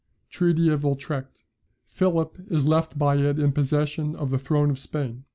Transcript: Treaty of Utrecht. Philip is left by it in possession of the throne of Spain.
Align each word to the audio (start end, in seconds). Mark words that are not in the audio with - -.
Treaty 0.31 0.67
of 0.69 0.83
Utrecht. 0.83 1.43
Philip 1.85 2.35
is 2.49 2.65
left 2.65 2.97
by 2.97 3.17
it 3.17 3.37
in 3.37 3.51
possession 3.51 4.15
of 4.15 4.31
the 4.31 4.39
throne 4.39 4.71
of 4.71 4.79
Spain. 4.79 5.25